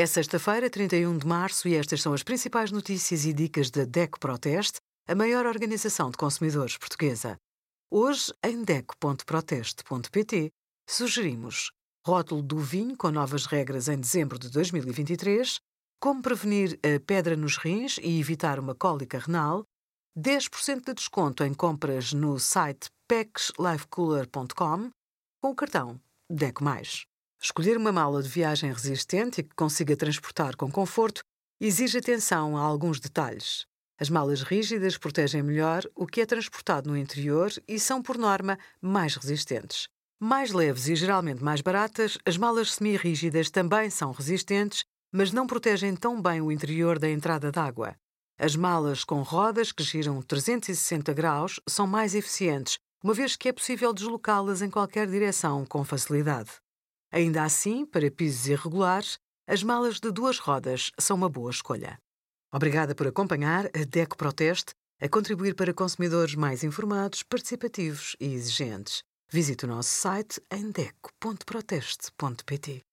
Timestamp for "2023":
14.48-15.60